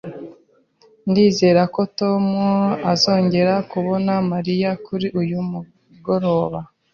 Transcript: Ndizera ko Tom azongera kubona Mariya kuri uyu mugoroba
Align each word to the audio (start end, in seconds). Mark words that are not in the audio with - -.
Ndizera 1.09 1.61
ko 1.73 1.81
Tom 1.99 2.25
azongera 2.93 3.53
kubona 3.71 4.13
Mariya 4.31 4.69
kuri 4.85 5.07
uyu 5.21 5.39
mugoroba 5.49 6.59